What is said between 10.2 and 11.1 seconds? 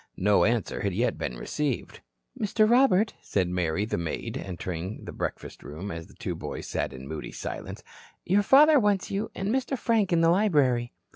the library."